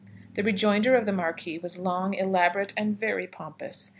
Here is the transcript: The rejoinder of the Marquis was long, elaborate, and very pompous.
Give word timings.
The 0.33 0.41
rejoinder 0.41 0.95
of 0.95 1.05
the 1.05 1.11
Marquis 1.13 1.59
was 1.59 1.77
long, 1.77 2.15
elaborate, 2.15 2.73
and 2.75 2.99
very 2.99 3.27
pompous. 3.27 3.89